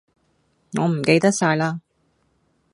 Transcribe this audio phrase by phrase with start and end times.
[0.79, 1.79] 我唔記得晒啦